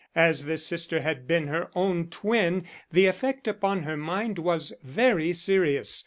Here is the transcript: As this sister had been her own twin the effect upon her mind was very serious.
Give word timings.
As 0.15 0.45
this 0.45 0.65
sister 0.65 1.01
had 1.01 1.27
been 1.27 1.45
her 1.45 1.69
own 1.75 2.07
twin 2.07 2.65
the 2.91 3.05
effect 3.05 3.47
upon 3.47 3.83
her 3.83 3.95
mind 3.97 4.39
was 4.39 4.73
very 4.81 5.31
serious. 5.33 5.99